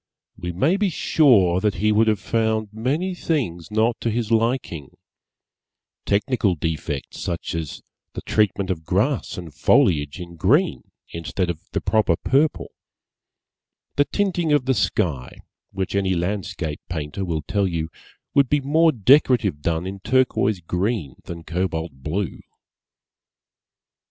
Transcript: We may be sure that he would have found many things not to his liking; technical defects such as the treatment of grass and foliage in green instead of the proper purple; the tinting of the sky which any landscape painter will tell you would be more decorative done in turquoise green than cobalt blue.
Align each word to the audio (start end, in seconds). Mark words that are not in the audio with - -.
We 0.35 0.51
may 0.51 0.77
be 0.77 0.89
sure 0.89 1.59
that 1.59 1.75
he 1.75 1.91
would 1.91 2.07
have 2.07 2.19
found 2.19 2.73
many 2.73 3.13
things 3.13 3.69
not 3.69 4.01
to 4.01 4.09
his 4.09 4.31
liking; 4.31 4.97
technical 6.07 6.55
defects 6.55 7.19
such 7.19 7.53
as 7.53 7.83
the 8.13 8.23
treatment 8.23 8.71
of 8.71 8.83
grass 8.83 9.37
and 9.37 9.53
foliage 9.53 10.19
in 10.19 10.37
green 10.37 10.89
instead 11.11 11.51
of 11.51 11.61
the 11.73 11.81
proper 11.81 12.15
purple; 12.15 12.71
the 13.95 14.05
tinting 14.05 14.51
of 14.51 14.65
the 14.65 14.73
sky 14.73 15.37
which 15.71 15.93
any 15.95 16.15
landscape 16.15 16.81
painter 16.89 17.23
will 17.23 17.43
tell 17.43 17.67
you 17.67 17.91
would 18.33 18.49
be 18.49 18.59
more 18.59 18.91
decorative 18.91 19.61
done 19.61 19.85
in 19.85 19.99
turquoise 19.99 20.61
green 20.61 21.17
than 21.25 21.43
cobalt 21.43 21.91
blue. 21.93 22.39